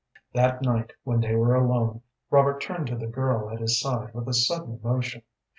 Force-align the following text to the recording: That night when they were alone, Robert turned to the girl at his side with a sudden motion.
That 0.33 0.63
night 0.63 0.93
when 1.03 1.19
they 1.19 1.35
were 1.35 1.53
alone, 1.53 2.01
Robert 2.31 2.59
turned 2.59 2.87
to 2.87 2.95
the 2.95 3.05
girl 3.05 3.51
at 3.51 3.59
his 3.61 3.79
side 3.79 4.15
with 4.15 4.27
a 4.27 4.33
sudden 4.33 4.79
motion. 4.81 5.21